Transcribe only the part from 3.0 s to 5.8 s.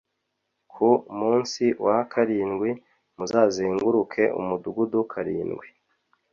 muzazenguruke umudugudu karindwi